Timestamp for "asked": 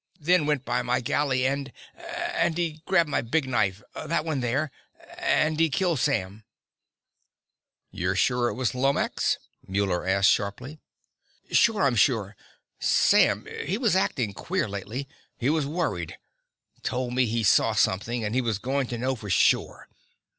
10.07-10.31